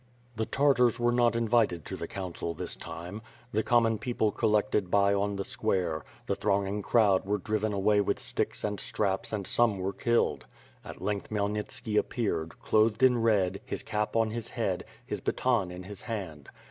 The 0.35 0.47
Tartars 0.47 0.99
were 0.99 1.11
not 1.11 1.35
invited 1.35 1.85
to 1.85 1.95
the 1.95 2.07
council 2.07 2.55
this 2.55 2.75
time. 2.75 3.21
The 3.51 3.61
common 3.61 3.99
people 3.99 4.31
collected 4.31 4.85
near 4.85 4.89
by 4.89 5.13
on 5.13 5.35
the 5.35 5.43
square; 5.43 6.03
the 6.25 6.33
throng 6.35 6.65
ing 6.65 6.81
crowd 6.81 7.23
were 7.23 7.37
driven 7.37 7.71
away 7.71 8.01
with 8.01 8.19
sticks 8.19 8.63
and 8.63 8.79
straps 8.79 9.31
and 9.31 9.45
some 9.45 9.77
were 9.77 9.93
killed. 9.93 10.47
At 10.83 11.03
length 11.03 11.29
Khmyelnitski 11.29 11.99
appeared, 11.99 12.59
clothed 12.63 13.03
in 13.03 13.21
red, 13.21 13.61
his 13.63 13.83
cap 13.83 14.15
on 14.15 14.31
his 14.31 14.49
head, 14.49 14.85
his 15.05 15.21
baton 15.21 15.69
in 15.69 15.83
his 15.83 16.01
hand. 16.01 16.49